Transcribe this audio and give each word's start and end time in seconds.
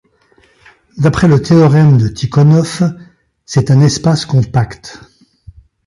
D'après 0.97 1.27
le 1.27 1.39
théorème 1.43 1.99
de 1.99 2.07
Tykhonov, 2.07 2.97
c'est 3.45 3.69
un 3.69 3.81
espace 3.81 4.25
compact. 4.25 4.99